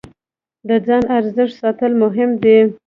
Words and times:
د 0.67 0.69
ځان 0.87 1.03
ارزښت 1.17 1.55
ساتل 1.61 1.91
مهم 2.03 2.29
دی. 2.43 2.57